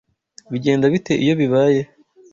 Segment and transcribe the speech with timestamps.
[0.51, 1.81] Bigenda bite iyo bibaye?